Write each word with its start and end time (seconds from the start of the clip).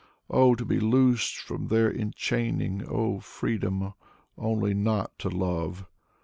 Oh, 0.31 0.55
to 0.55 0.65
be 0.65 0.79
loosed 0.79 1.37
from 1.37 1.67
their 1.67 1.87
enchaining! 1.93 2.83
Oh, 2.89 3.19
freedom, 3.19 3.93
only 4.35 4.73
not 4.73 5.19
to 5.19 5.29
love! 5.29 5.85